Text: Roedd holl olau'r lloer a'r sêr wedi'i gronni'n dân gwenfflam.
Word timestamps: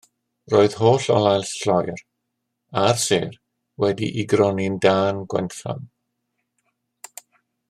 Roedd 0.51 0.75
holl 0.77 1.03
olau'r 1.15 1.45
lloer 1.49 2.01
a'r 2.85 2.99
sêr 3.03 3.39
wedi'i 3.85 4.27
gronni'n 4.35 4.81
dân 4.87 5.23
gwenfflam. 5.35 5.89